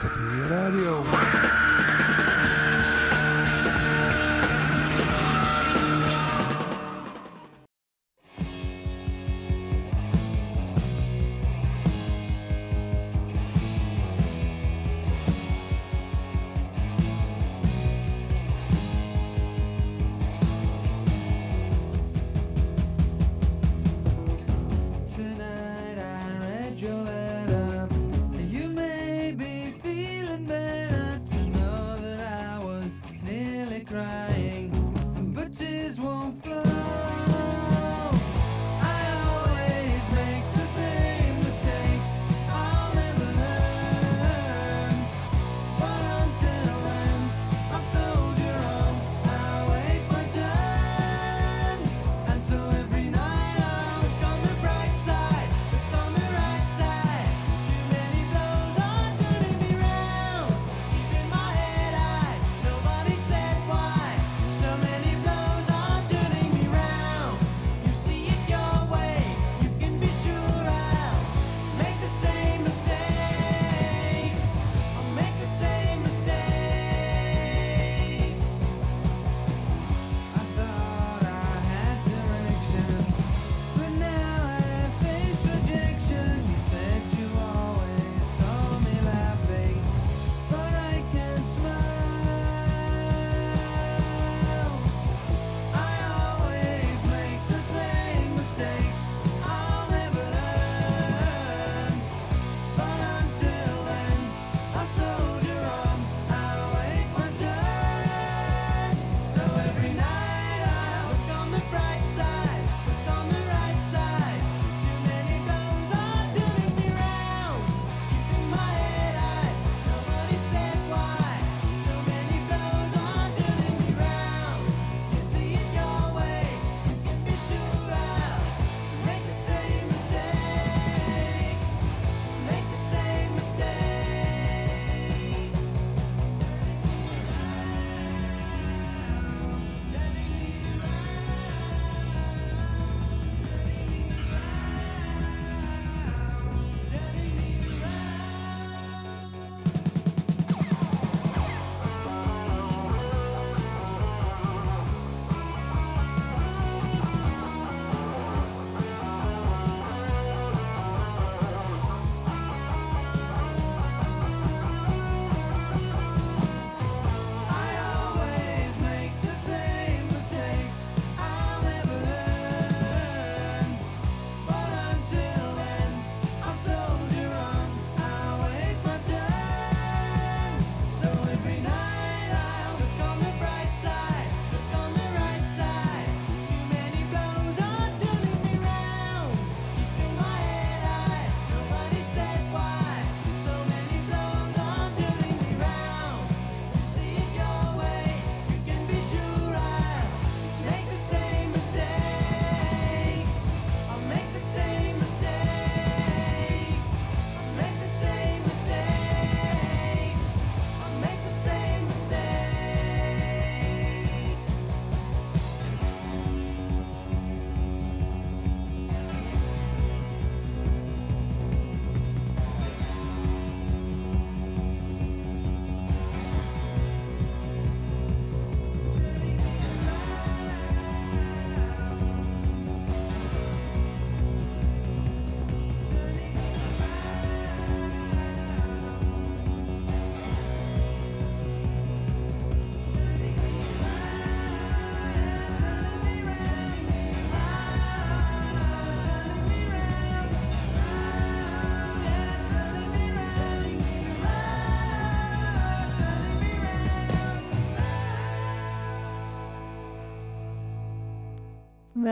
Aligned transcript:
Capital 0.00 0.48
Radio. 0.50 1.65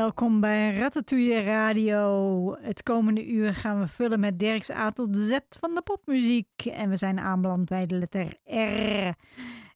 welkom 0.04 0.40
bij 0.40 0.76
Ratatouille 0.76 1.42
Radio. 1.42 2.56
Het 2.60 2.82
komende 2.82 3.26
uur 3.26 3.54
gaan 3.54 3.80
we 3.80 3.86
vullen 3.86 4.20
met 4.20 4.38
Dirk's 4.38 4.70
A 4.70 4.90
tot 4.90 5.16
Z 5.16 5.38
van 5.60 5.74
de 5.74 5.82
popmuziek. 5.82 6.64
En 6.64 6.88
we 6.88 6.96
zijn 6.96 7.18
aanbeland 7.18 7.68
bij 7.68 7.86
de 7.86 7.94
letter 7.94 8.26
R. 8.44 9.14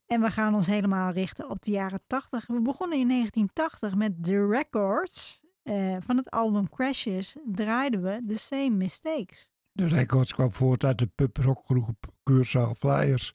En 0.06 0.20
we 0.20 0.30
gaan 0.30 0.54
ons 0.54 0.66
helemaal 0.66 1.12
richten 1.12 1.50
op 1.50 1.62
de 1.62 1.70
jaren 1.70 2.00
80. 2.06 2.46
We 2.46 2.60
begonnen 2.60 2.98
in 2.98 3.08
1980 3.08 3.94
met 3.94 4.24
The 4.24 4.46
Records. 4.46 5.40
Eh, 5.62 5.96
van 6.00 6.16
het 6.16 6.30
album 6.30 6.68
Crashes 6.68 7.36
draaiden 7.44 8.02
we 8.02 8.22
The 8.26 8.38
Same 8.38 8.70
Mistakes. 8.70 9.50
De 9.72 9.86
Records 9.86 10.34
kwam 10.34 10.52
voort 10.52 10.84
uit 10.84 10.98
de 10.98 11.06
puprockgroep 11.06 12.06
Cursaal 12.22 12.74
Flyers. 12.74 13.34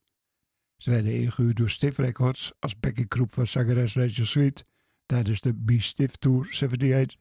Ze 0.77 0.89
werden 0.89 1.13
ingehuurd 1.13 1.57
door 1.57 1.69
Stiff 1.69 1.97
Records 1.97 2.53
als 2.59 2.79
backinggroep 2.79 3.33
van 3.33 3.47
zangeres 3.47 3.95
Rachel 3.95 4.25
Sweet 4.25 4.71
tijdens 5.13 5.41
de 5.41 5.53
B-Stiff 5.53 6.15
Tour 6.15 6.45
78. 6.45 7.19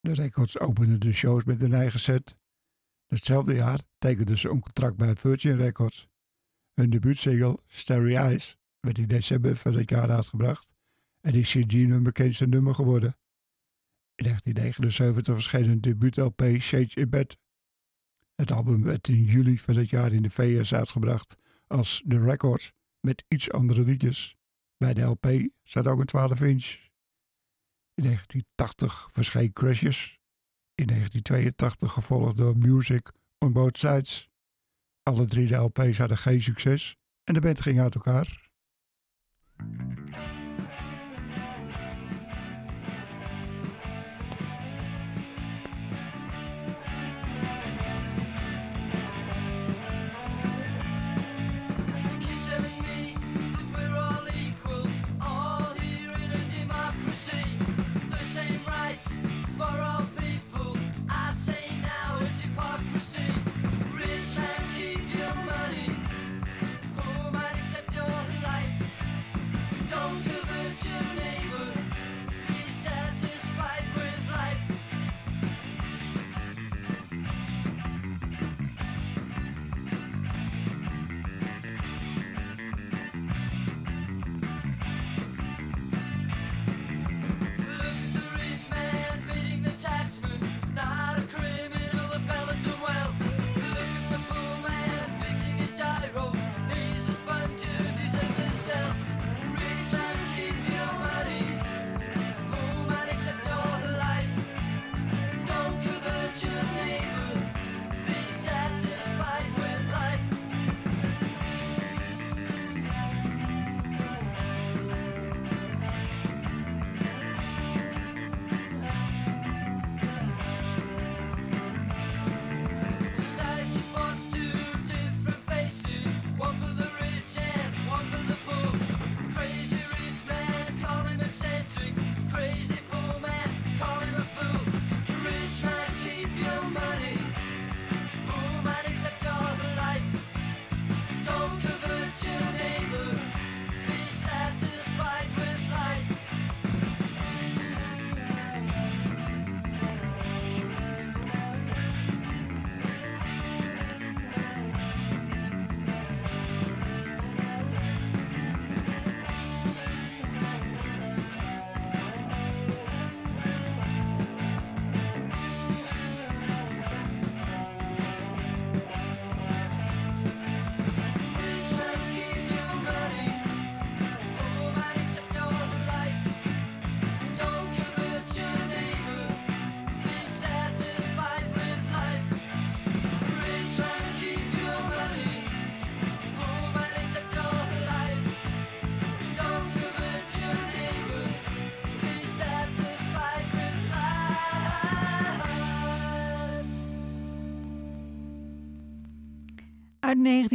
De 0.00 0.12
Records 0.12 0.58
openden 0.58 1.00
de 1.00 1.12
shows 1.12 1.44
met 1.44 1.60
hun 1.60 1.72
eigen 1.72 2.00
set. 2.00 2.36
Hetzelfde 3.06 3.54
jaar 3.54 3.80
tekenden 3.98 4.38
ze 4.38 4.48
een 4.48 4.60
contract 4.60 4.96
bij 4.96 5.16
Virgin 5.16 5.56
Records. 5.56 6.08
Hun 6.74 6.90
debuutsingle 6.90 7.58
Starry 7.66 8.14
Eyes 8.14 8.56
werd 8.80 8.98
in 8.98 9.06
december 9.06 9.56
van 9.56 9.72
dat 9.72 9.90
jaar 9.90 10.10
uitgebracht 10.10 10.66
en 11.20 11.34
is 11.34 11.50
sindsdien 11.50 11.90
hun 11.90 12.02
bekendste 12.02 12.46
nummer 12.46 12.74
geworden. 12.74 13.14
In 14.14 14.24
1979 14.24 15.34
verscheen 15.34 15.66
hun 15.66 15.80
debuut-LP 15.80 16.42
Shades 16.58 16.94
in 16.94 17.10
Bed. 17.10 17.38
Het 18.34 18.52
album 18.52 18.82
werd 18.82 19.08
in 19.08 19.24
juli 19.24 19.58
van 19.58 19.74
dat 19.74 19.90
jaar 19.90 20.12
in 20.12 20.22
de 20.22 20.30
VS 20.30 20.74
uitgebracht 20.74 21.36
als 21.66 22.02
The 22.08 22.20
Records 22.20 22.72
met 23.00 23.24
iets 23.28 23.50
andere 23.50 23.82
liedjes. 23.82 24.36
Bij 24.76 24.94
de 24.94 25.02
LP 25.02 25.48
zat 25.62 25.86
ook 25.86 26.00
een 26.00 26.30
12-inch. 26.30 26.86
In 27.98 28.04
1980 28.04 29.08
verscheen 29.12 29.52
Crashes. 29.52 30.18
In 30.74 30.86
1982 30.86 31.92
gevolgd 31.92 32.36
door 32.36 32.56
Music 32.56 33.12
on 33.38 33.52
Both 33.52 33.78
Sides. 33.78 34.28
Alle 35.02 35.26
drie 35.26 35.46
de 35.46 35.54
LP's 35.54 35.98
hadden 35.98 36.18
geen 36.18 36.42
succes 36.42 36.96
en 37.24 37.34
de 37.34 37.40
band 37.40 37.60
ging 37.60 37.80
uit 37.80 37.94
elkaar. 37.94 38.50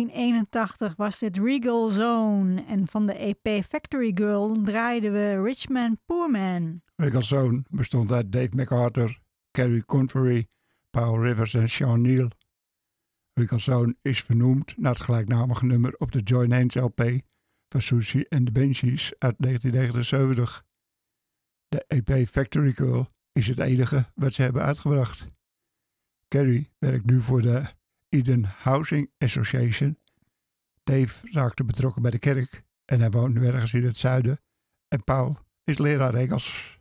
1981 0.07 0.95
was 0.95 1.19
dit 1.19 1.37
Regal 1.37 1.89
Zone 1.89 2.63
en 2.67 2.87
van 2.87 3.05
de 3.05 3.13
EP 3.13 3.63
Factory 3.63 4.11
Girl 4.15 4.61
draaiden 4.63 5.11
we 5.11 5.41
Rich 5.41 5.69
Man 5.69 5.97
Poor 6.05 6.29
Man. 6.29 6.81
Regal 6.95 7.21
Zone 7.21 7.63
bestond 7.69 8.11
uit 8.11 8.31
Dave 8.31 8.49
McArthur, 8.51 9.19
Kerry 9.51 9.81
Convery, 9.85 10.47
Paul 10.91 11.21
Rivers 11.23 11.53
en 11.53 11.69
Sean 11.69 12.01
Neal. 12.01 12.27
Regal 13.33 13.59
Zone 13.59 13.95
is 14.01 14.21
vernoemd 14.21 14.77
naar 14.77 14.93
het 14.93 15.01
gelijknamige 15.01 15.65
nummer 15.65 15.95
op 15.97 16.11
de 16.11 16.19
Join 16.19 16.51
Hands 16.51 16.75
LP 16.75 17.01
van 17.69 17.81
Susie 17.81 18.29
and 18.29 18.45
the 18.45 18.51
Banshees 18.51 19.13
uit 19.17 19.35
1979. 19.37 20.63
De 21.67 21.85
EP 21.87 22.27
Factory 22.27 22.71
Girl 22.71 23.07
is 23.31 23.47
het 23.47 23.59
enige 23.59 24.11
wat 24.15 24.33
ze 24.33 24.41
hebben 24.41 24.61
uitgebracht. 24.61 25.25
Kerry 26.27 26.69
werkt 26.79 27.05
nu 27.05 27.21
voor 27.21 27.41
de 27.41 27.63
Eden 28.13 28.43
Housing 28.43 29.11
Association. 29.17 29.97
Dave 30.83 31.27
raakte 31.31 31.63
betrokken 31.63 32.01
bij 32.01 32.11
de 32.11 32.19
kerk 32.19 32.63
en 32.85 32.99
hij 32.99 33.09
woont 33.09 33.33
nu 33.33 33.45
ergens 33.45 33.73
in 33.73 33.83
het 33.83 33.97
zuiden. 33.97 34.41
En 34.87 35.03
Paul 35.03 35.37
is 35.63 35.77
leraar 35.77 36.13
Engels. 36.13 36.79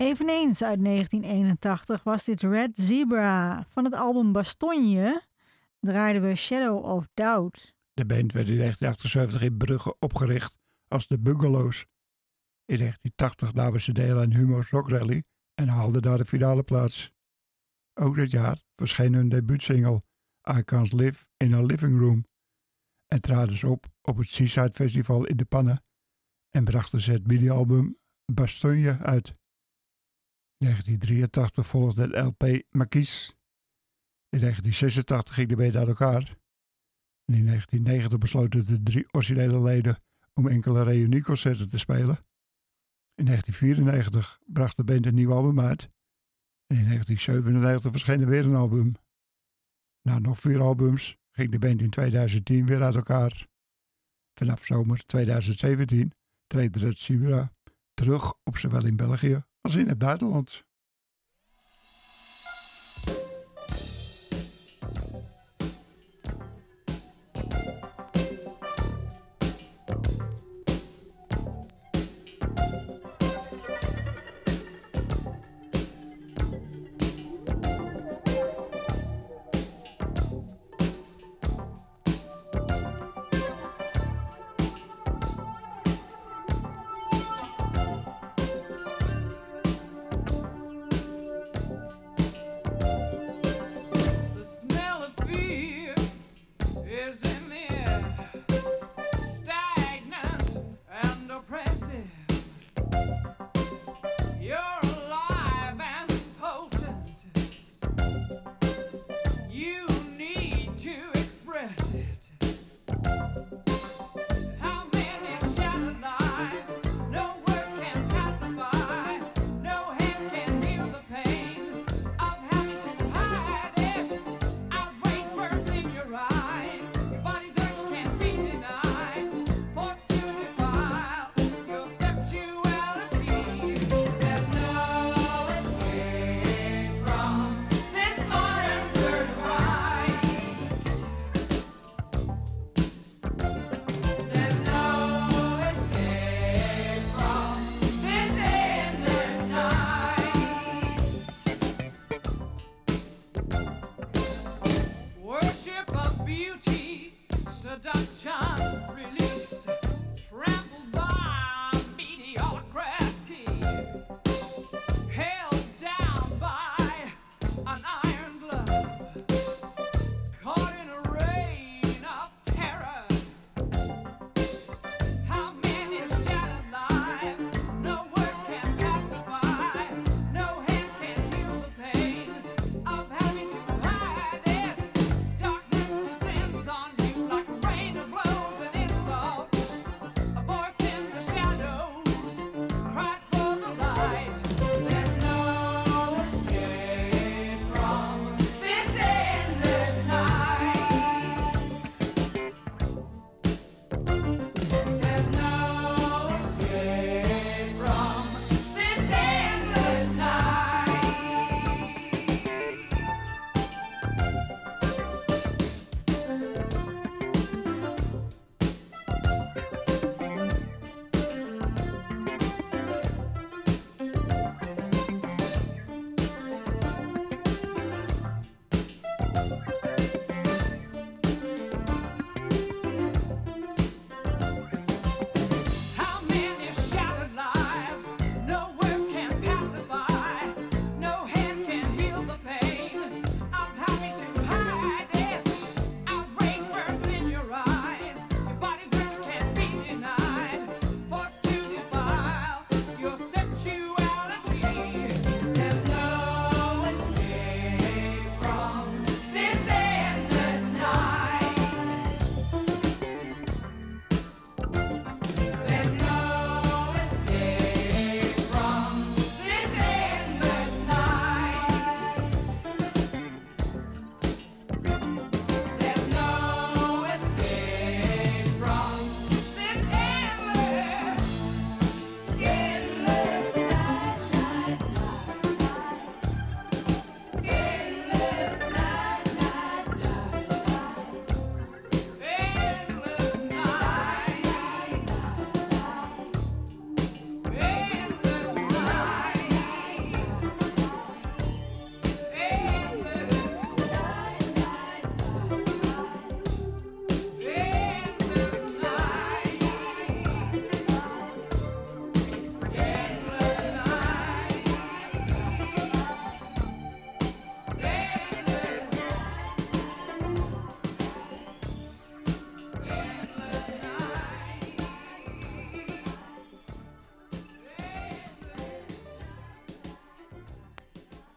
Eveneens 0.00 0.62
uit 0.62 0.84
1981 0.84 2.02
was 2.02 2.24
dit 2.24 2.40
Red 2.40 2.76
Zebra. 2.76 3.66
Van 3.68 3.84
het 3.84 3.94
album 3.94 4.32
Bastogne 4.32 5.22
draaiden 5.80 6.22
we 6.22 6.34
Shadow 6.34 6.84
of 6.84 7.08
Doubt. 7.14 7.74
De 7.92 8.04
band 8.04 8.32
werd 8.32 8.48
in 8.48 8.56
1978 8.56 9.42
in 9.42 9.56
Brugge 9.56 9.96
opgericht 9.98 10.58
als 10.88 11.06
de 11.06 11.18
Bungalows. 11.18 11.86
In 12.64 12.78
1980 12.78 13.52
namen 13.52 13.80
ze 13.80 13.92
deel 13.92 14.20
aan 14.20 14.32
Humo's 14.32 14.70
Rock 14.70 14.88
Rally 14.88 15.24
en 15.54 15.68
haalden 15.68 16.02
daar 16.02 16.18
de 16.18 16.24
finale 16.24 16.62
plaats. 16.62 17.12
Ook 17.94 18.16
dat 18.16 18.30
jaar 18.30 18.62
verscheen 18.76 19.14
hun 19.14 19.28
debuutsingle 19.28 20.02
I 20.58 20.64
Can't 20.64 20.92
Live 20.92 21.26
in 21.36 21.54
a 21.54 21.62
Living 21.62 21.98
Room 21.98 22.24
en 23.06 23.20
traden 23.20 23.56
ze 23.56 23.68
op 23.68 23.86
op 24.02 24.16
het 24.16 24.28
Seaside 24.28 24.72
Festival 24.72 25.26
in 25.26 25.36
de 25.36 25.44
Pannen 25.44 25.84
en 26.50 26.64
brachten 26.64 27.00
ze 27.00 27.12
het 27.12 27.26
mini-album 27.26 27.98
Bastogne 28.32 28.98
uit. 28.98 29.38
In 30.60 30.66
1983 30.66 31.66
volgde 31.66 32.02
het 32.02 32.26
LP 32.26 32.62
Marquise. 32.70 33.32
In 34.28 34.40
1986 34.40 35.34
ging 35.34 35.48
de 35.48 35.56
band 35.56 35.76
uit 35.76 35.88
elkaar. 35.88 36.38
En 37.24 37.34
in 37.34 37.46
1990 37.46 38.18
besloten 38.18 38.66
de 38.66 38.82
drie 38.82 39.12
originele 39.12 39.62
leden 39.62 40.02
om 40.34 40.48
enkele 40.48 40.82
reunieconcerten 40.82 41.68
te 41.68 41.78
spelen. 41.78 42.18
In 43.14 43.24
1994 43.24 44.38
bracht 44.46 44.76
de 44.76 44.84
band 44.84 45.06
een 45.06 45.14
nieuw 45.14 45.32
album 45.32 45.60
uit. 45.60 45.82
En 46.66 46.76
in 46.76 46.84
1997 46.84 47.90
verscheen 47.90 48.20
er 48.20 48.26
weer 48.26 48.44
een 48.44 48.54
album. 48.54 48.94
Na 50.02 50.18
nog 50.18 50.40
vier 50.40 50.60
albums 50.60 51.16
ging 51.30 51.50
de 51.50 51.58
band 51.58 51.80
in 51.80 51.90
2010 51.90 52.66
weer 52.66 52.82
uit 52.82 52.94
elkaar. 52.94 53.46
Vanaf 54.38 54.64
zomer 54.64 55.06
2017 55.06 56.12
treedt 56.46 56.76
Red 56.76 56.98
Zebra 56.98 57.52
terug 57.94 58.34
op 58.44 58.58
zowel 58.58 58.86
in 58.86 58.96
België 58.96 59.48
als 59.60 59.74
in 59.74 59.88
het 59.88 59.98
buitenland. 59.98 60.64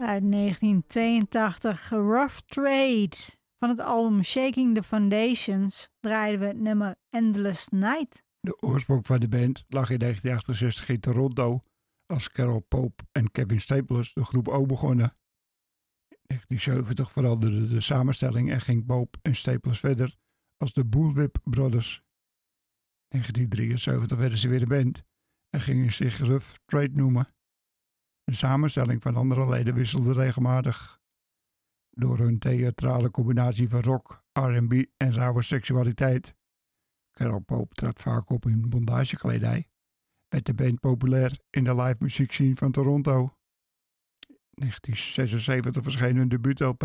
Uit 0.04 0.32
1982, 0.32 1.90
Rough 1.90 2.38
Trade. 2.38 3.16
Van 3.60 3.70
het 3.70 3.80
album 3.80 4.24
Shaking 4.24 4.76
the 4.76 4.84
Foundations 4.84 5.90
draaiden 6.00 6.40
we 6.40 6.46
het 6.46 6.60
nummer 6.60 6.96
Endless 7.10 7.70
Night. 7.70 8.24
De 8.40 8.62
oorsprong 8.62 9.06
van 9.06 9.20
de 9.20 9.28
band 9.28 9.64
lag 9.68 9.90
in 9.90 10.00
1968 10.00 10.90
in 10.90 11.00
Toronto 11.00 11.60
als 12.06 12.30
Carol 12.30 12.60
Pope 12.60 13.04
en 13.12 13.32
Kevin 13.32 13.62
Staples 13.62 14.14
de 14.14 14.24
groep 14.24 14.48
O 14.48 14.66
begonnen. 14.66 15.14
In 16.08 16.18
1970 16.28 17.12
veranderde 17.12 17.68
de 17.68 17.82
samenstelling 17.82 18.52
en 18.52 18.62
ging 18.62 18.86
Pope 18.86 19.20
en 19.22 19.36
Staples 19.36 19.80
verder 19.80 20.16
als 20.58 20.74
de 20.74 20.86
Bullwhip 20.86 21.38
Brothers. 21.44 22.02
In 23.08 23.20
1973 23.20 24.18
werden 24.18 24.38
ze 24.38 24.50
weer 24.50 24.62
een 24.62 24.68
band 24.68 25.04
en 25.50 25.62
gingen 25.62 25.92
zich 25.92 26.18
Rough 26.18 26.56
Trade 26.66 26.94
noemen. 26.94 27.28
De 28.24 28.34
samenstelling 28.34 29.02
van 29.02 29.16
andere 29.16 29.50
leden 29.50 29.74
wisselde 29.74 30.14
regelmatig. 30.14 31.02
Door 31.90 32.18
hun 32.18 32.40
theatrale 32.40 33.12
combinatie 33.12 33.70
van 33.70 33.82
rock, 33.82 34.24
R&B 34.34 34.86
en 34.98 35.14
rauwe 35.14 35.42
seksualiteit 35.42 36.36
Carol 37.14 37.40
Pope 37.40 37.74
trad 37.74 38.02
vaak 38.02 38.30
op 38.30 38.46
in 38.46 38.70
bondagekledij. 38.70 39.70
Werd 40.28 40.46
de 40.46 40.54
band 40.54 40.80
populair 40.80 41.40
in 41.50 41.64
de 41.64 41.76
live 41.76 42.04
muziekscene 42.04 42.56
van 42.56 42.72
Toronto. 42.72 43.38
In 44.28 44.70
1976 44.70 45.84
verscheen 45.84 46.16
hun 46.16 46.30
debuut-LP. 46.30 46.82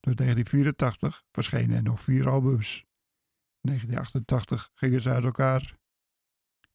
Door 0.00 0.14
1984 0.14 1.24
verschenen 1.32 1.76
er 1.76 1.82
nog 1.82 2.00
vier 2.00 2.28
albums. 2.28 2.84
In 3.60 3.68
1988 3.70 4.70
gingen 4.74 5.00
ze 5.00 5.10
uit 5.10 5.24
elkaar. 5.24 5.78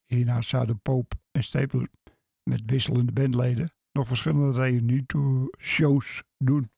Hierna 0.06 0.42
zouden 0.42 0.82
Pope 0.82 1.16
en 1.32 1.44
Staples 1.44 1.88
met 2.44 2.62
wisselende 2.66 3.12
bandleden 3.12 3.74
nog 3.92 4.08
verschillende 4.08 4.52
reunie-shows 4.52 6.24
doen. 6.38 6.72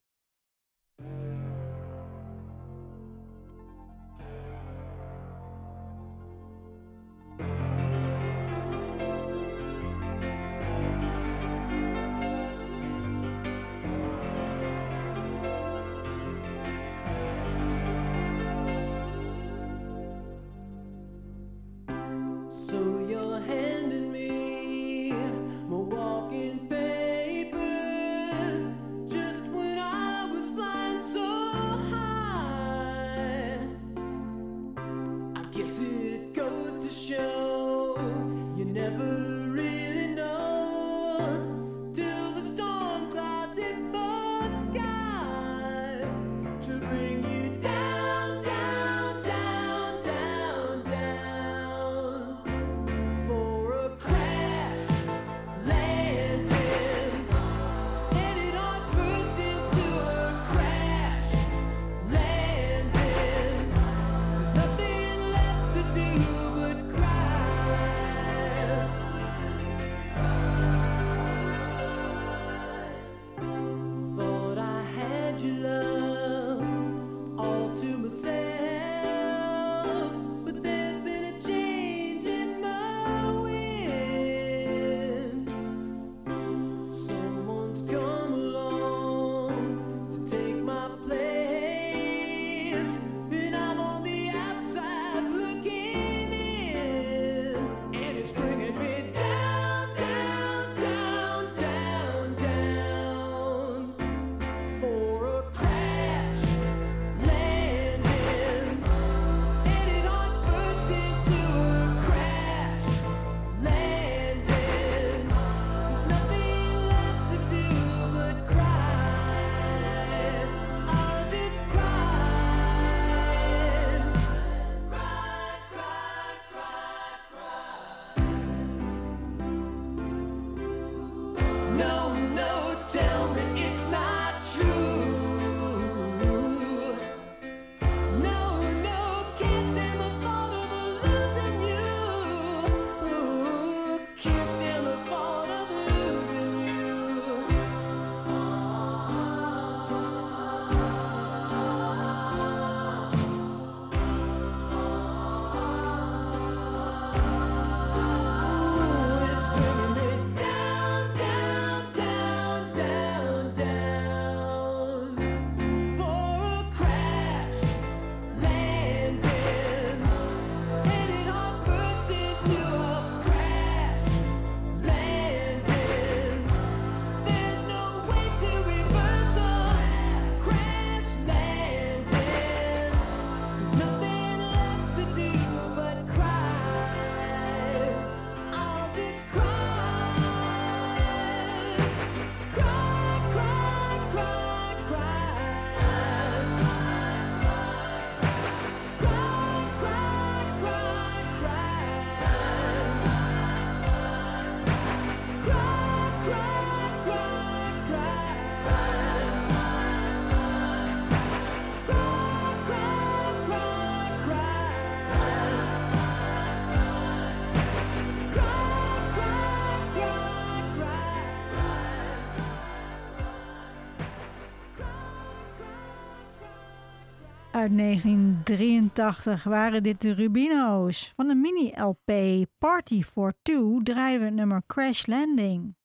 Uit 227.65 227.77
1983 227.77 229.43
waren 229.43 229.83
dit 229.83 230.01
de 230.01 230.13
Rubino's. 230.13 231.11
Van 231.15 231.27
de 231.27 231.35
mini-LP 231.35 232.11
Party 232.57 233.03
for 233.03 233.33
Two 233.41 233.79
draaiden 233.79 234.19
we 234.19 234.25
het 234.25 234.35
nummer 234.35 234.63
Crash 234.67 235.05
Landing. 235.05 235.75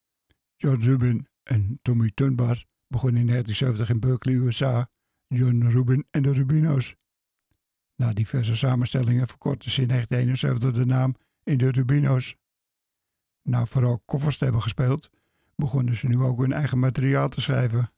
George 0.57 0.85
Rubin 0.85 1.29
En 1.43 1.79
Tommy 1.83 2.11
Tunbar 2.15 2.65
begon 2.87 3.17
in 3.17 3.27
1970 3.27 3.91
in 3.91 4.01
Berkeley, 4.01 4.35
USA, 4.35 4.91
John 5.27 5.63
Rubin 5.63 6.07
en 6.11 6.23
de 6.23 6.33
Rubino's. 6.33 6.95
Na 7.97 8.13
diverse 8.13 8.57
samenstellingen 8.57 9.27
verkortte 9.27 9.71
ze 9.71 9.83
in 9.83 9.89
1971 9.89 10.83
de 10.83 10.95
naam 10.95 11.15
in 11.43 11.59
de 11.59 11.71
Rubino's. 11.71 12.37
Na 13.43 13.67
vooral 13.67 14.03
koffers 14.05 14.39
te 14.39 14.45
hebben 14.45 14.63
gespeeld, 14.63 15.11
begonnen 15.57 15.97
ze 15.97 16.07
nu 16.07 16.21
ook 16.21 16.39
hun 16.39 16.53
eigen 16.53 16.79
materiaal 16.79 17.29
te 17.29 17.41
schrijven. 17.41 17.91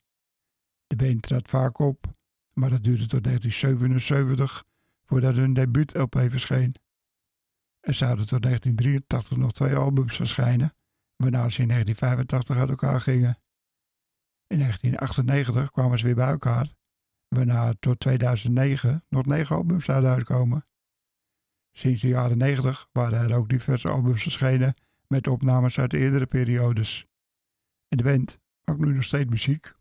De 0.87 0.97
band 0.97 1.23
trad 1.23 1.49
vaak 1.49 1.79
op, 1.79 2.11
maar 2.53 2.71
dat 2.71 2.85
duurde 2.85 3.07
tot 3.07 3.25
1977 3.25 4.65
voordat 5.05 5.37
hun 5.37 5.55
debuut-LP 5.55 6.21
verscheen. 6.27 6.75
Er 7.81 7.95
zouden 7.95 8.27
tot 8.27 8.43
1983 8.43 9.37
nog 9.37 9.53
twee 9.53 9.75
albums 9.75 10.17
verschijnen, 10.17 10.75
waarna 11.17 11.49
ze 11.49 11.63
in 11.63 11.69
1985 11.69 12.57
uit 12.57 12.69
elkaar 12.69 13.01
gingen. 13.01 13.39
In 14.47 14.59
1998 14.59 15.71
kwamen 15.71 15.99
ze 15.99 16.05
weer 16.05 16.15
bij 16.15 16.29
elkaar, 16.29 16.73
waarna 17.29 17.75
tot 17.81 18.01
2009 18.01 19.05
nog 19.09 19.27
negen 19.27 19.57
albums 19.57 19.85
zouden 19.85 20.11
uitkomen. 20.11 20.67
Sinds 21.73 22.01
de 22.01 22.09
jaren 22.09 22.39
90 22.39 22.89
waren 22.93 23.31
er 23.31 23.37
ook 23.37 23.49
diverse 23.49 23.89
albums 23.89 24.23
verschenen 24.23 24.75
met 25.07 25.27
opnames 25.27 25.79
uit 25.79 25.93
eerdere 25.93 26.27
periodes. 26.27 27.07
En 27.89 27.97
de 27.97 28.03
band 28.03 28.39
maakt 28.65 28.81
nu 28.81 28.95
nog 28.95 29.05
steeds 29.05 29.31
muziek. 29.31 29.73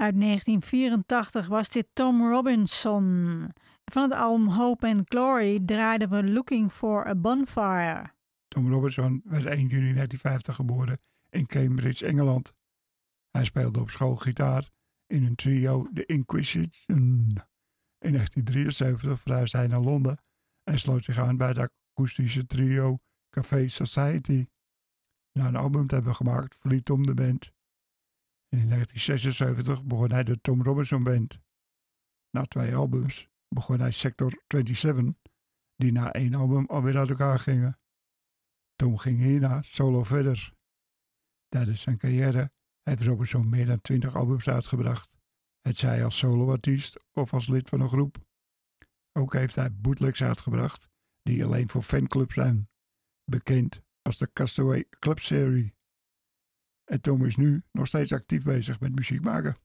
Uit 0.00 0.20
1984 0.20 1.46
was 1.46 1.68
dit 1.68 1.86
Tom 1.92 2.28
Robinson. 2.28 3.48
Van 3.84 4.02
het 4.02 4.12
album 4.12 4.48
Hope 4.48 4.86
and 4.86 5.02
Glory 5.08 5.60
draaiden 5.64 6.10
we 6.10 6.24
Looking 6.24 6.72
for 6.72 7.06
a 7.06 7.14
Bonfire. 7.14 8.12
Tom 8.48 8.70
Robertson 8.70 9.22
werd 9.24 9.46
1 9.46 9.58
juni 9.58 9.92
1950 9.92 10.54
geboren 10.54 11.00
in 11.30 11.46
Cambridge, 11.46 12.06
Engeland. 12.06 12.54
Hij 13.30 13.44
speelde 13.44 13.80
op 13.80 13.90
school 13.90 14.16
gitaar 14.16 14.70
in 15.06 15.24
een 15.24 15.34
trio 15.34 15.88
The 15.92 16.06
Inquisition. 16.06 16.72
In 16.86 18.08
1973 18.08 19.20
verhuisde 19.20 19.56
hij 19.56 19.66
naar 19.66 19.80
Londen 19.80 20.18
en 20.62 20.78
sloot 20.78 21.04
zich 21.04 21.18
aan 21.18 21.36
bij 21.36 21.48
het 21.48 21.70
akoestische 21.92 22.46
trio 22.46 22.98
Café 23.30 23.68
Society. 23.68 24.46
Na 25.32 25.46
een 25.46 25.56
album 25.56 25.86
te 25.86 25.94
hebben 25.94 26.14
gemaakt 26.14 26.56
verliet 26.56 26.84
Tom 26.84 27.06
de 27.06 27.14
band 27.14 27.50
in 28.50 28.68
1976 28.68 29.84
begon 29.84 30.10
hij 30.10 30.24
de 30.24 30.40
Tom 30.40 30.62
Robinson 30.62 31.02
Band. 31.02 31.40
Na 32.30 32.42
twee 32.42 32.74
albums 32.74 33.28
begon 33.48 33.80
hij 33.80 33.90
Sector 33.90 34.42
27, 34.48 35.14
die 35.76 35.92
na 35.92 36.12
één 36.12 36.34
album 36.34 36.66
alweer 36.66 36.96
uit 36.96 37.10
elkaar 37.10 37.38
gingen. 37.38 37.78
Tom 38.74 38.98
ging 38.98 39.18
hierna 39.18 39.62
solo 39.62 40.04
verder. 40.04 40.52
Tijdens 41.48 41.80
zijn 41.80 41.96
carrière 41.96 42.52
heeft 42.82 43.02
Robinson 43.02 43.48
meer 43.48 43.66
dan 43.66 43.80
20 43.80 44.16
albums 44.16 44.48
uitgebracht, 44.48 45.10
het 45.60 45.76
zij 45.76 46.04
als 46.04 46.18
soloartiest 46.18 47.06
of 47.12 47.32
als 47.32 47.48
lid 47.48 47.68
van 47.68 47.80
een 47.80 47.88
groep. 47.88 48.16
Ook 49.12 49.32
heeft 49.32 49.54
hij 49.54 49.74
bootlegs 49.74 50.22
uitgebracht 50.22 50.88
die 51.22 51.44
alleen 51.44 51.68
voor 51.68 51.82
fanclubs 51.82 52.34
zijn, 52.34 52.70
bekend 53.24 53.82
als 54.02 54.16
de 54.16 54.32
Castaway 54.32 54.86
Club 54.88 55.18
Serie. 55.18 55.74
En 56.90 57.00
Tom 57.00 57.24
is 57.24 57.36
nu 57.36 57.62
nog 57.72 57.86
steeds 57.86 58.12
actief 58.12 58.42
bezig 58.42 58.80
met 58.80 58.94
muziek 58.94 59.20
maken. 59.20 59.56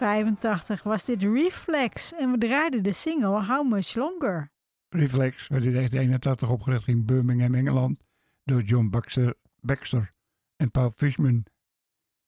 1985 0.00 0.82
was 0.82 1.04
dit 1.04 1.22
Reflex 1.22 2.12
en 2.12 2.30
we 2.30 2.38
draaiden 2.38 2.82
de 2.82 2.92
single 2.92 3.44
How 3.44 3.68
Much 3.68 3.94
Longer. 3.94 4.52
Reflex 4.88 5.48
werd 5.48 5.64
in 5.64 5.72
1981 5.72 6.50
opgericht 6.50 6.86
in 6.86 7.04
Birmingham, 7.04 7.54
Engeland 7.54 8.04
door 8.44 8.62
John 8.62 8.88
Baxter, 8.88 9.34
Baxter 9.60 10.10
en 10.56 10.70
Paul 10.70 10.90
Fishman. 10.90 11.44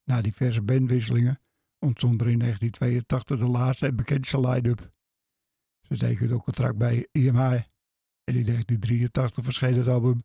Na 0.05 0.21
diverse 0.21 0.63
bandwisselingen 0.63 1.41
ontstond 1.79 2.21
er 2.21 2.29
in 2.29 2.39
1982 2.39 3.39
de 3.39 3.59
laatste 3.59 3.87
en 3.87 3.97
bekendste 3.97 4.41
line-up. 4.41 4.91
Ze 5.83 5.97
tekenden 5.97 6.37
ook 6.37 6.45
contract 6.45 6.79
bij 6.79 7.09
EMI 7.13 7.65
en 8.25 8.35
in 8.35 8.45
1983 8.45 9.45
verscheen 9.45 9.77
het 9.77 9.89
album 9.89 10.21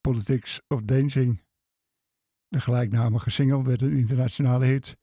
Politics 0.00 0.60
of 0.68 0.82
Dancing. 0.82 1.42
De 2.48 2.60
gelijknamige 2.60 3.30
single 3.30 3.64
werd 3.64 3.82
een 3.82 3.96
internationale 3.96 4.64
hit 4.64 5.00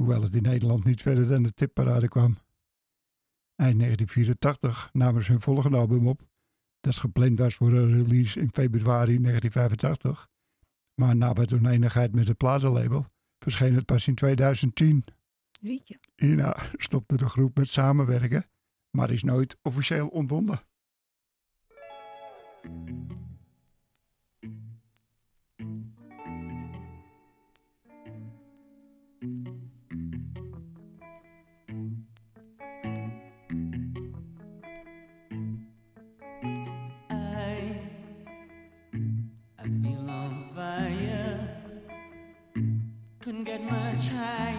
hoewel 0.00 0.22
het 0.22 0.34
in 0.34 0.42
Nederland 0.42 0.84
niet 0.84 1.02
verder 1.02 1.28
dan 1.28 1.42
de 1.42 1.52
tipparade 1.52 2.08
kwam. 2.08 2.36
Eind 3.56 3.78
1984 3.78 4.90
namen 4.92 5.24
ze 5.24 5.30
hun 5.30 5.40
volgende 5.40 5.76
album 5.76 6.08
op, 6.08 6.22
dat 6.80 6.96
gepland 6.96 7.38
was 7.38 7.54
voor 7.54 7.72
een 7.72 8.02
release 8.02 8.40
in 8.40 8.48
februari 8.52 9.20
1985. 9.20 10.28
Maar 10.94 11.16
na 11.16 11.32
wat 11.32 11.52
oneenigheid 11.52 12.14
met 12.14 12.28
het 12.28 12.36
platenlabel 12.36 13.04
verscheen 13.38 13.74
het 13.74 13.84
pas 13.84 14.06
in 14.06 14.14
2010. 14.14 15.04
Liedje. 15.60 15.98
Hierna 16.16 16.56
stopte 16.76 17.16
de 17.16 17.28
groep 17.28 17.56
met 17.56 17.68
samenwerken, 17.68 18.44
maar 18.90 19.10
is 19.10 19.22
nooit 19.22 19.56
officieel 19.62 20.08
ontbonden. 20.08 20.60
try. 44.00 44.49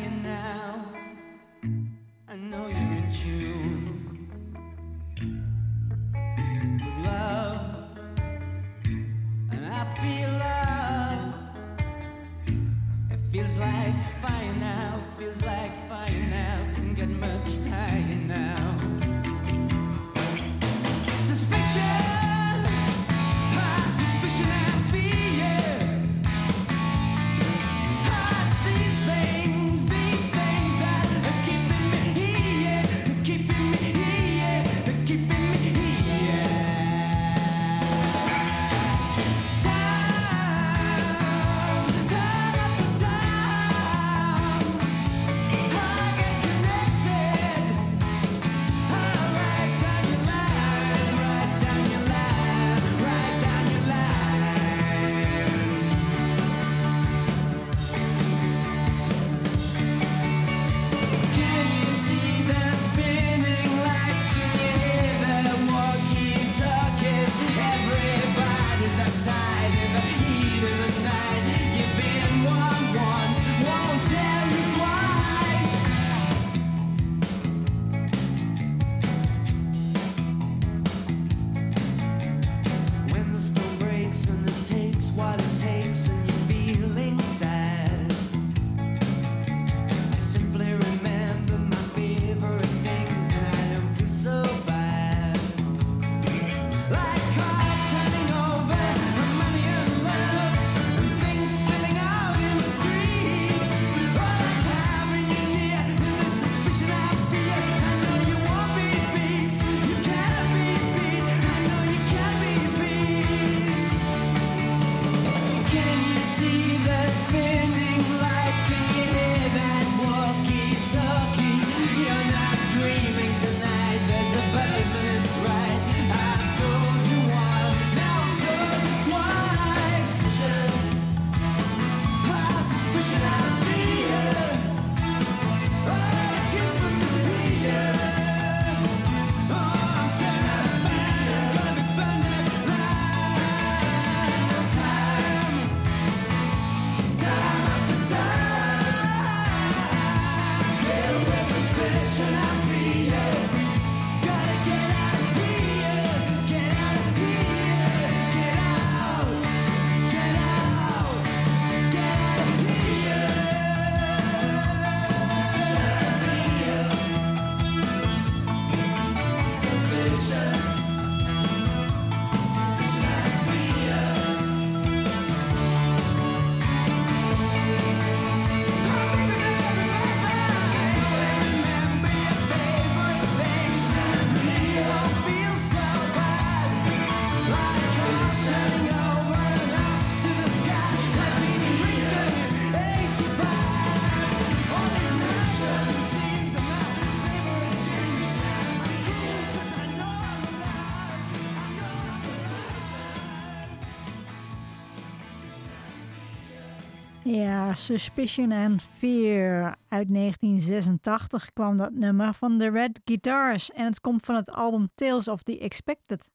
Ja, 207.31 207.75
Suspicion 207.75 208.51
and 208.51 208.83
Fear. 208.83 209.77
Uit 209.87 210.13
1986 210.13 211.49
kwam 211.49 211.77
dat 211.77 211.93
nummer 211.93 212.33
van 212.33 212.57
de 212.57 212.69
Red 212.69 213.01
Guitars. 213.05 213.71
En 213.71 213.85
het 213.85 213.99
komt 213.99 214.25
van 214.25 214.35
het 214.35 214.49
album 214.49 214.89
Tales 214.95 215.27
of 215.27 215.43
the 215.43 215.59
Expected. 215.59 216.29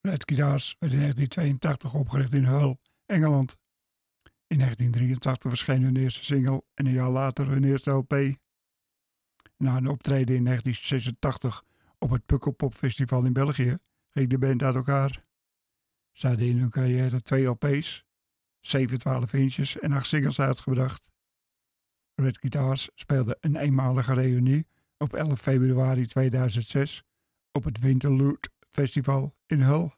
Red 0.00 0.22
Guitars 0.24 0.76
werd 0.78 0.92
in 0.92 0.98
1982 0.98 1.94
opgericht 1.94 2.32
in 2.32 2.44
Hull, 2.44 2.76
Engeland. 3.06 3.56
In 4.46 4.58
1983 4.58 5.50
verscheen 5.50 5.82
hun 5.82 5.96
eerste 5.96 6.24
single 6.24 6.62
en 6.74 6.86
een 6.86 6.92
jaar 6.92 7.10
later 7.10 7.48
hun 7.48 7.64
eerste 7.64 7.90
LP. 7.90 8.12
Na 9.56 9.76
een 9.76 9.88
optreden 9.88 10.36
in 10.36 10.44
1986 10.44 11.62
op 11.98 12.10
het 12.10 12.26
Pukkelpop 12.26 12.74
Festival 12.74 13.24
in 13.24 13.32
België 13.32 13.76
ging 14.10 14.30
de 14.30 14.38
band 14.38 14.62
uit 14.62 14.74
elkaar. 14.74 15.22
Ze 16.12 16.26
hadden 16.26 16.46
in 16.46 16.58
hun 16.58 16.70
carrière 16.70 17.22
twee 17.22 17.44
LP's, 17.46 18.05
7 18.66 18.98
12 18.98 19.32
inches 19.32 19.78
en 19.78 19.92
8 19.92 20.06
singles 20.06 20.40
uitgebracht. 20.40 21.10
Red 22.14 22.38
Guitars 22.38 22.88
speelde 22.94 23.36
een 23.40 23.56
eenmalige 23.56 24.14
reunie 24.14 24.66
op 24.98 25.14
11 25.14 25.40
februari 25.40 26.06
2006 26.06 27.02
op 27.52 27.64
het 27.64 27.80
Winterlude 27.80 28.48
Festival 28.68 29.36
in 29.46 29.60
Hull. 29.60 29.90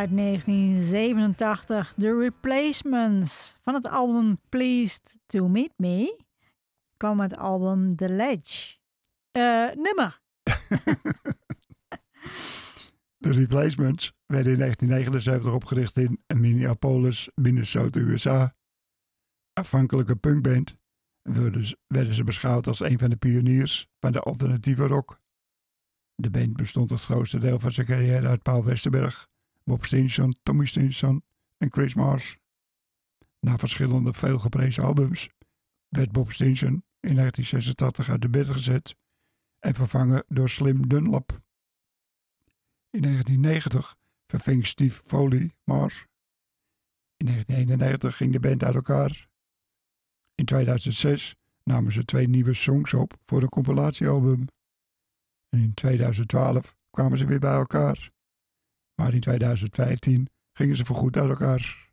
Uit 0.00 0.16
1987, 0.16 1.94
The 1.98 2.18
Replacements. 2.18 3.58
Van 3.62 3.74
het 3.74 3.88
album 3.88 4.38
Pleased 4.48 5.16
to 5.26 5.48
Meet 5.48 5.72
Me 5.76 6.24
kwam 6.96 7.20
het 7.20 7.36
album 7.36 7.96
The 7.96 8.08
Ledge. 8.08 8.76
Eh, 9.32 9.66
nummer. 9.74 10.20
De 13.16 13.32
Replacements 13.32 14.12
werden 14.26 14.52
in 14.52 14.58
1979 14.58 15.52
opgericht 15.52 15.98
in 15.98 16.22
Minneapolis, 16.26 17.30
Minnesota, 17.34 18.00
USA. 18.00 18.54
Afhankelijke 19.52 20.16
punkband 20.16 20.76
werden 21.86 22.14
ze 22.14 22.24
beschouwd 22.24 22.66
als 22.66 22.80
een 22.80 22.98
van 22.98 23.10
de 23.10 23.16
pioniers 23.16 23.88
van 23.98 24.12
de 24.12 24.20
alternatieve 24.20 24.86
rock. 24.86 25.20
De 26.14 26.30
band 26.30 26.56
bestond 26.56 26.90
het 26.90 27.00
grootste 27.00 27.38
deel 27.38 27.58
van 27.58 27.72
zijn 27.72 27.86
carrière 27.86 28.28
uit 28.28 28.42
Paul 28.42 28.64
Westerberg, 28.64 29.28
Bob 29.64 29.84
Stinson, 29.84 30.34
Tommy 30.42 30.66
Stinson 30.66 31.22
en 31.58 31.72
Chris 31.72 31.94
Mars. 31.94 32.38
Na 33.40 33.58
verschillende 33.58 34.12
veelgeprezen 34.12 34.82
albums 34.82 35.28
werd 35.88 36.12
Bob 36.12 36.32
Stinson 36.32 36.84
in 37.00 37.14
1986 37.14 38.08
uit 38.08 38.22
de 38.22 38.28
bed 38.28 38.48
gezet 38.48 38.96
en 39.58 39.74
vervangen 39.74 40.24
door 40.28 40.48
Slim 40.48 40.88
Dunlap. 40.88 41.40
In 42.90 43.02
1990 43.02 43.96
verving 44.26 44.66
Steve 44.66 45.02
Foley 45.04 45.54
Mars. 45.64 46.06
In 47.16 47.26
1991 47.26 48.16
ging 48.16 48.32
de 48.32 48.40
band 48.40 48.64
uit 48.64 48.74
elkaar 48.74 49.28
In 50.34 50.44
2006 50.44 51.34
namen 51.64 51.92
ze 51.92 52.04
twee 52.04 52.28
nieuwe 52.28 52.54
songs 52.54 52.94
op 52.94 53.14
voor 53.24 53.42
een 53.42 53.48
compilatiealbum. 53.48 54.46
En 55.48 55.58
in 55.58 55.74
2012 55.74 56.76
kwamen 56.90 57.18
ze 57.18 57.24
weer 57.24 57.38
bij 57.38 57.54
elkaar. 57.54 58.10
Maar 59.00 59.14
in 59.14 59.20
2015 59.20 60.28
gingen 60.52 60.76
ze 60.76 60.84
voorgoed 60.84 61.16
uit 61.16 61.28
elkaar. 61.28 61.88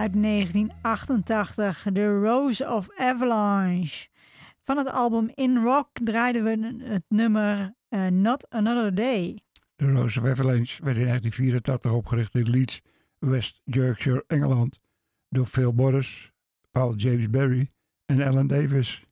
Uit 0.00 0.22
1988, 0.22 1.86
The 1.92 2.18
Rose 2.18 2.68
of 2.68 2.88
Avalanche. 2.96 4.08
Van 4.62 4.76
het 4.76 4.90
album 4.90 5.30
In 5.34 5.56
Rock 5.56 5.88
draaiden 6.04 6.44
we 6.44 6.82
het 6.84 7.04
nummer 7.08 7.74
eh, 7.88 8.06
Not 8.06 8.50
Another 8.50 8.94
Day. 8.94 9.38
De 9.76 9.92
Rose 9.92 10.20
of 10.20 10.26
Avalanche 10.26 10.84
werd 10.84 10.96
in 10.96 11.06
1984 11.06 11.92
opgericht 11.92 12.34
in 12.34 12.50
Leeds, 12.50 12.80
West 13.18 13.60
Yorkshire, 13.64 14.24
Engeland, 14.26 14.80
door 15.28 15.46
Phil 15.46 15.72
Morris, 15.72 16.32
Paul 16.70 16.94
James 16.94 17.30
Barry 17.30 17.68
en 18.06 18.22
Alan 18.22 18.46
Davis. 18.46 19.04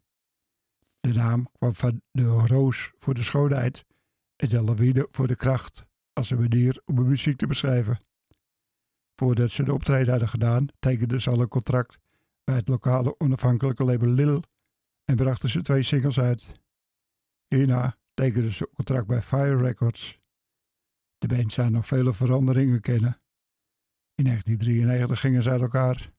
De 1.01 1.13
naam 1.13 1.49
kwam 1.59 1.75
van 1.75 2.03
de 2.11 2.25
roos 2.25 2.93
voor 2.99 3.15
de 3.15 3.23
schoonheid 3.23 3.85
en 4.37 4.49
de 4.49 4.63
lawine 4.63 5.09
voor 5.11 5.27
de 5.27 5.37
kracht, 5.37 5.87
als 6.13 6.31
een 6.31 6.41
manier 6.41 6.81
om 6.85 6.99
een 6.99 7.09
muziek 7.09 7.37
te 7.37 7.47
beschrijven. 7.47 7.97
Voordat 9.21 9.51
ze 9.51 9.63
de 9.63 9.73
optreden 9.73 10.11
hadden 10.11 10.29
gedaan, 10.29 10.67
tekenden 10.79 11.21
ze 11.21 11.31
al 11.31 11.41
een 11.41 11.49
contract 11.49 11.99
bij 12.45 12.55
het 12.55 12.69
lokale 12.69 13.19
onafhankelijke 13.19 13.85
label 13.85 14.09
Lil 14.09 14.43
en 15.05 15.17
brachten 15.17 15.49
ze 15.49 15.63
twee 15.63 15.83
singles 15.83 16.21
uit. 16.21 16.47
Hierna 17.47 17.97
tekenden 18.15 18.53
ze 18.53 18.63
een 18.63 18.75
contract 18.75 19.07
bij 19.07 19.23
Fire 19.23 19.57
Records. 19.57 20.19
De 21.19 21.27
band 21.27 21.53
zou 21.53 21.71
nog 21.71 21.87
vele 21.87 22.13
veranderingen 22.13 22.81
kennen. 22.81 23.21
In 24.15 24.25
1993 24.25 25.21
gingen 25.21 25.43
ze 25.43 25.51
uit 25.51 25.61
elkaar. 25.61 26.11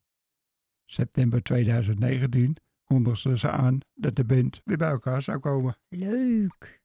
September 0.86 1.44
2019 1.44 2.56
kondigden 2.84 3.40
ze 3.40 3.50
aan 3.50 3.80
dat 3.94 4.16
de 4.16 4.26
band 4.26 4.62
weer 4.64 4.78
bij 4.78 4.90
elkaar 4.90 5.22
zou 5.22 5.40
komen. 5.40 5.78
Leuk. 5.88 6.79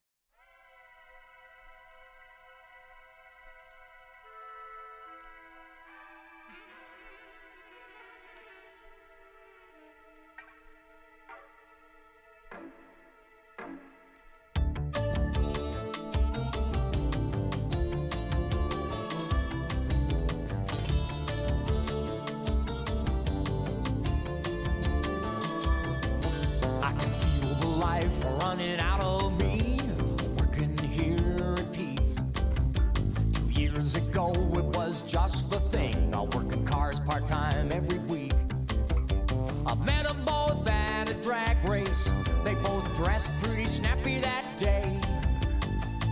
Pretty 43.54 43.68
snappy 43.68 44.18
that 44.18 44.44
day. 44.58 44.98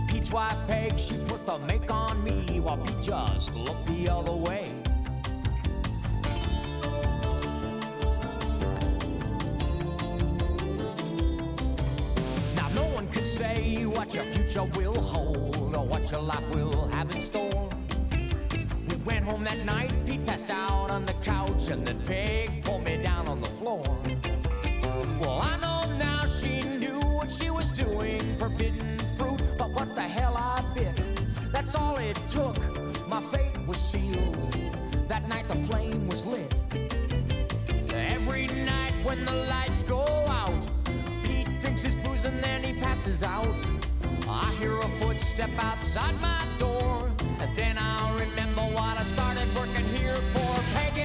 Pete's 0.07 0.31
wife 0.31 0.57
Peg, 0.65 0.97
she 0.97 1.13
put 1.25 1.45
the 1.45 1.57
make 1.67 1.91
on 1.91 2.23
me, 2.23 2.61
while 2.61 2.77
Pete 2.77 3.01
just 3.01 3.53
looked 3.53 3.85
the 3.85 4.07
other 4.07 4.31
way. 4.31 4.71
Now 12.55 12.69
no 12.69 12.85
one 12.95 13.07
can 13.09 13.25
say 13.25 13.85
what 13.87 14.15
your 14.15 14.23
future 14.23 14.63
will 14.77 15.01
hold 15.01 15.75
or 15.75 15.85
what 15.85 16.09
your 16.11 16.21
life 16.21 16.47
will 16.49 16.87
have 16.87 17.13
in 17.13 17.19
store. 17.19 17.69
We 18.87 18.95
went 19.03 19.25
home 19.25 19.43
that 19.43 19.65
night, 19.65 19.91
Pete 20.05 20.25
passed 20.25 20.49
out 20.49 20.89
on 20.89 21.03
the 21.03 21.13
couch, 21.31 21.67
and 21.67 21.85
then 21.85 21.99
Peg 22.03 22.63
pulled 22.63 22.85
me 22.85 23.03
down 23.03 23.27
on 23.27 23.41
the 23.41 23.49
floor. 23.49 23.83
Well, 25.19 25.41
I 25.41 25.57
know 25.57 25.97
now 25.97 26.25
she 26.25 26.72
doing, 27.73 28.21
forbidden 28.37 28.99
fruit, 29.17 29.41
but 29.57 29.69
what 29.71 29.95
the 29.95 30.01
hell 30.01 30.35
I 30.37 30.63
bit. 30.73 30.95
That's 31.51 31.75
all 31.75 31.97
it 31.97 32.17
took. 32.29 32.57
My 33.07 33.21
fate 33.21 33.57
was 33.67 33.77
sealed. 33.77 34.53
That 35.07 35.27
night 35.27 35.47
the 35.47 35.55
flame 35.55 36.07
was 36.07 36.25
lit. 36.25 36.53
Every 37.93 38.47
night 38.47 38.93
when 39.03 39.23
the 39.25 39.33
lights 39.49 39.83
go 39.83 40.03
out, 40.27 40.67
Pete 41.23 41.47
drinks 41.61 41.83
his 41.83 41.95
booze 41.97 42.25
and 42.25 42.43
then 42.43 42.63
he 42.63 42.79
passes 42.79 43.23
out. 43.23 43.55
I 44.27 44.53
hear 44.59 44.77
a 44.77 44.87
footstep 44.99 45.51
outside 45.59 46.19
my 46.21 46.43
door, 46.59 47.09
and 47.41 47.57
then 47.57 47.77
I'll 47.79 48.13
remember 48.13 48.61
what 48.75 48.97
I 48.97 49.03
started 49.03 49.47
working 49.55 49.85
here 49.97 50.15
for. 50.33 50.53
Peg 50.73 50.97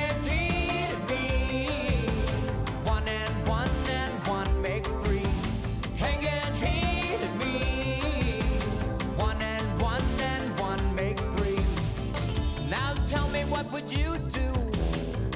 would 13.80 13.90
you 13.92 14.18
do 14.30 14.50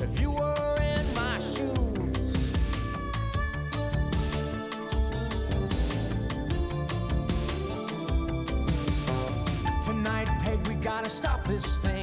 if 0.03 0.19
you 0.21 0.33
were 0.33 0.77
in 0.81 1.15
my 1.15 1.39
shoes? 1.39 1.77
Tonight, 9.85 10.29
Peg, 10.43 10.67
we 10.67 10.75
gotta 10.75 11.09
stop 11.09 11.47
this 11.47 11.77
thing. 11.77 12.02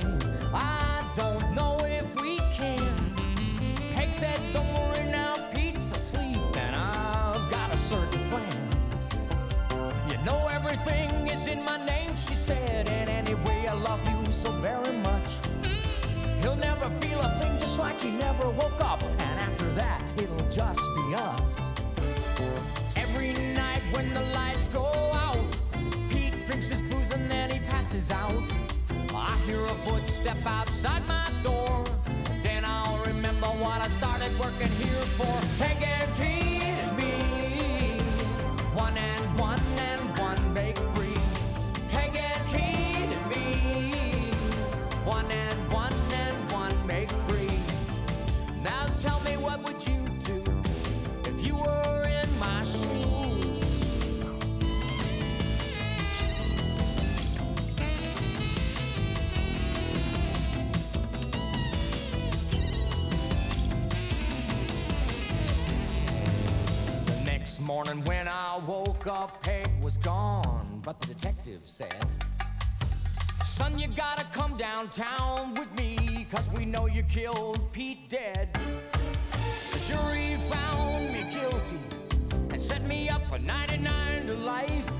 Feel 17.19 17.29
a 17.29 17.39
thing 17.39 17.59
just 17.59 17.79
like 17.79 18.01
he 18.01 18.11
never 18.11 18.49
woke 18.49 18.81
up, 18.81 19.01
and 19.03 19.39
after 19.39 19.69
that, 19.73 20.01
it'll 20.17 20.49
just 20.49 20.79
be 20.95 21.15
us. 21.15 21.59
Every 22.95 23.33
night 23.53 23.81
when 23.91 24.13
the 24.13 24.21
lights 24.33 24.67
go 24.71 24.85
out, 25.13 25.37
Pete 26.09 26.33
drinks 26.47 26.69
his 26.69 26.81
booze 26.83 27.11
and 27.11 27.29
then 27.29 27.49
he 27.49 27.59
passes 27.67 28.11
out. 28.11 28.33
I 29.13 29.35
hear 29.45 29.61
a 29.63 29.75
footstep 29.85 30.37
outside 30.45 31.05
my 31.07 31.29
door. 31.43 31.83
Then 32.43 32.63
I'll 32.65 33.03
remember 33.05 33.47
what 33.47 33.81
I 33.81 33.87
started 33.99 34.31
working 34.39 34.69
here 34.69 35.05
for. 35.17 35.35
Peg 35.57 35.98
detective 71.49 71.67
said, 71.67 72.05
Son, 73.45 73.77
you 73.77 73.87
gotta 73.87 74.25
come 74.25 74.57
downtown 74.57 75.53
with 75.55 75.73
me, 75.75 76.27
cause 76.31 76.47
we 76.49 76.65
know 76.65 76.85
you 76.87 77.03
killed 77.03 77.71
Pete 77.71 78.09
dead. 78.09 78.49
The 79.71 79.79
jury 79.87 80.35
found 80.49 81.13
me 81.13 81.23
guilty 81.33 81.79
and 82.51 82.61
set 82.61 82.83
me 82.83 83.09
up 83.09 83.25
for 83.25 83.39
99 83.39 84.27
to 84.27 84.33
life. 84.35 84.91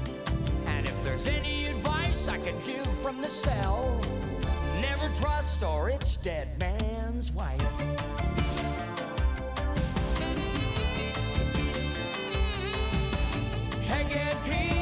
And 0.65 0.85
if 0.85 1.03
there's 1.03 1.27
any 1.27 1.67
advice 1.67 2.27
I 2.27 2.37
can 2.37 2.55
give 2.65 2.87
from 2.99 3.21
the 3.21 3.29
cell, 3.29 3.99
never 4.81 5.09
trust 5.15 5.61
a 5.63 5.81
rich 5.83 6.21
dead 6.21 6.59
man's 6.59 7.31
wife. 7.31 7.61
Peg 13.87 14.11
and 14.11 14.43
Pete 14.45 14.78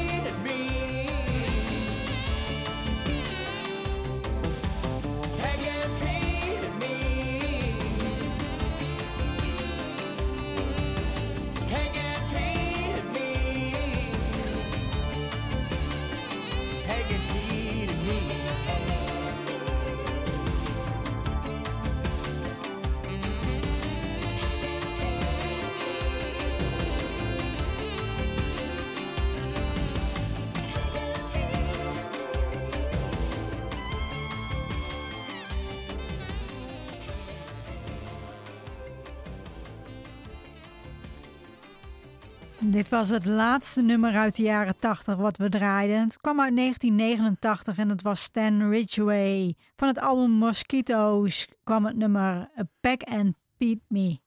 Dit 42.71 42.89
was 42.89 43.09
het 43.09 43.25
laatste 43.25 43.81
nummer 43.81 44.13
uit 44.15 44.35
de 44.35 44.43
jaren 44.43 44.79
80 44.79 45.15
wat 45.15 45.37
we 45.37 45.49
draaiden. 45.49 45.99
Het 45.99 46.17
kwam 46.17 46.41
uit 46.41 46.55
1989 46.55 47.77
en 47.77 47.89
het 47.89 48.01
was 48.01 48.21
Stan 48.21 48.69
Ridgway. 48.69 49.55
Van 49.75 49.87
het 49.87 49.99
album 49.99 50.31
Mosquitoes 50.31 51.47
kwam 51.63 51.85
het 51.85 51.95
nummer 51.95 52.49
Pack 52.79 53.03
and 53.03 53.35
Beat 53.57 53.79
Me. 53.87 54.19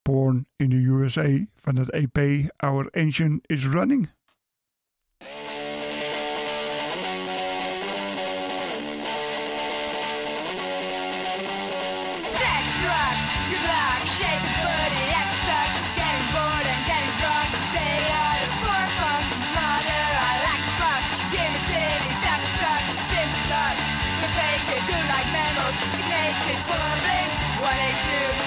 Porn 0.03 0.47
in 0.57 0.71
the 0.71 0.77
USA 0.77 1.45
van 1.55 1.77
het 1.77 1.91
EP 1.91 2.51
Our 2.57 2.89
Engine 2.91 3.39
is 3.43 3.67
Running. 3.67 4.11
Public 26.65 27.31
182. 27.61 28.42